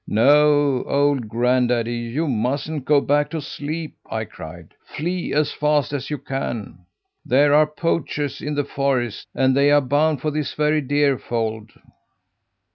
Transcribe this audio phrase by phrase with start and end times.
[0.07, 4.73] "'No, old granddaddy, you mustn't go back to sleep!' I cried.
[4.83, 6.87] 'Flee as fast as you can!
[7.23, 11.73] There are poachers in the forest, and they are bound for this very deer fold.'